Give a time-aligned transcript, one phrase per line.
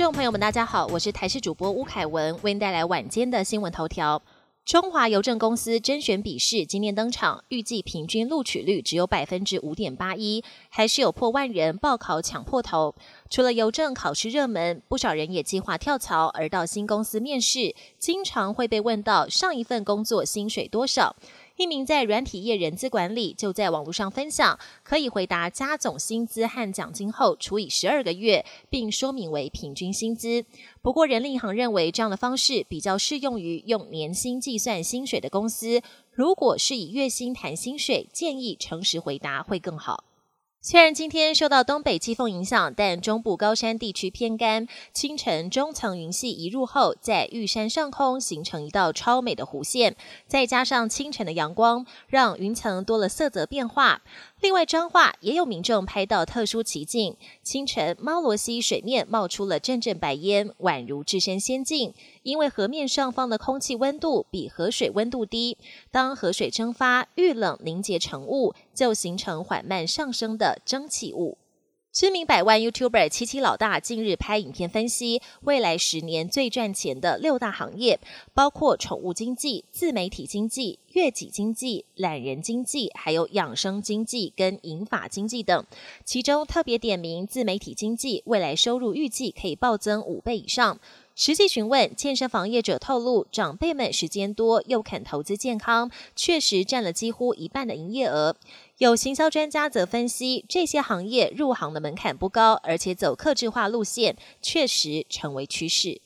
[0.00, 4.22] 众朋友们，大家好，我是台视主播吴凯文，为您带来晚间的新闻头条。
[4.64, 12.94] 中华邮政公司甄选笔试今年登场，预计平均录取率只有百分之五点八一，还是有破万人报考抢破头。
[13.28, 21.14] 除了邮政考试热门，不少人也计划跳槽而到新公司面试，经常会被问到上一份工作薪水多少。
[21.56, 30.44] 一名在软体业人资管理就在网络上分享，可以回答加总薪资和奖金后除以十二个月，并说明为平均薪资。
[30.80, 35.82] 不过，人力银行认为这样的方式比较适用于用年薪计算薪水的公司。
[36.12, 40.04] 如果是以月薪谈薪水，建议诚实回答会更好。
[40.62, 44.68] 虽然今天受到东北季风影响，但中部高山地区偏干。
[44.92, 49.96] 清晨中层云系移入后，在玉山上空形成一道超美的弧线，
[50.26, 54.02] 再加上清晨的阳光，让云层多了色泽变化。
[54.40, 61.92] 另外，彰化也有民众拍到特殊奇景：清晨猫罗溪水面冒出了阵阵白烟，宛如置身仙境。
[62.22, 65.58] 因为河面上方的空气温度比河水温度低，
[65.90, 71.36] 当河水蒸发遇冷凝结成雾，就形成缓慢上升的蒸汽雾。
[72.00, 78.00] 知名百万 YouTuber 七七老大近日拍影片分析未来十年最赚钱的六大行业，
[78.32, 85.62] 包括宠物经济、自媒体经济、月己经济、懒人经济，还有养生经济跟银发经济等。
[86.02, 90.80] 其中特别点名自媒体经济，未来收入预计可以暴增五倍以上。
[91.14, 98.36] 实际询问健身房业者透露，长辈们时间多又肯投资健康，确实占了几乎一半的营业额。
[98.78, 106.00] 有行销专家则分析，这些行业入行的门槛不高，而且走客制化路线，确实成为趋势。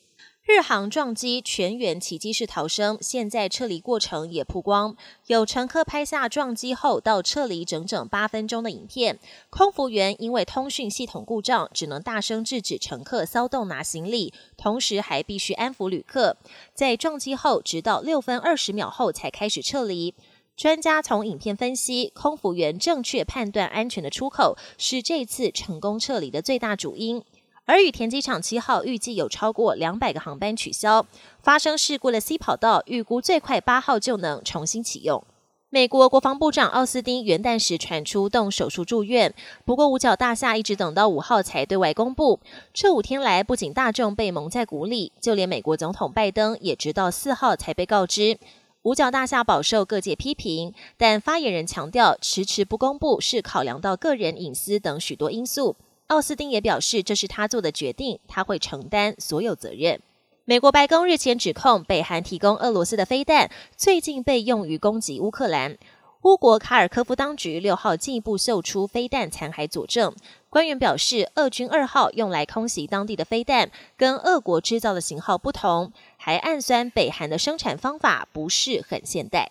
[0.46, 4.94] 日航撞击全员起机式逃生，现在撤离过程也曝光，
[5.26, 9.18] 有乘客拍下撞击后到撤离整整八分钟的影片。
[9.48, 16.36] 空服员因为通讯系统故障，只能大声制止乘客骚动拿行李，同时还必须安抚旅客。
[16.74, 20.14] 在撞击后，直到六分二十秒后才开始撤离。
[20.54, 27.24] 专家从影片分析，空服员正确判断安全的出口，是这次成功撤离的最大主因。
[27.66, 31.06] 而羽田机场七号预计有超过两百个航班取消，
[31.42, 35.24] 发生事故的 C 跑道预估最快八号就能重新启用。
[35.70, 42.38] 美国国防部长奥斯汀元旦时传出动手术住院，不过五角大厦一直等到五号才对外公布。
[42.72, 48.38] 这五天来，不仅大众被蒙在鼓里，就连美国总统拜登也直到四号才被告知。
[48.82, 55.74] 五角大厦饱受各界批评，但发言人强调，迟迟不公布是考量到个人隐私等许多因素。
[56.14, 60.00] 奥斯汀也表示，这是他做的决定，他会承担所有责任。
[60.44, 65.76] 美国白宫日前指控，北韩提供俄罗斯的飞弹，最近被用于攻击乌克兰。
[66.22, 70.14] 乌国卡尔科夫当局六号进一步秀出飞弹残骸佐证。
[70.48, 79.50] 官员表示，俄军二号用来空袭当地的飞弹，跟俄国制造的型号不同，还暗酸北韩的生产方法不是很现代。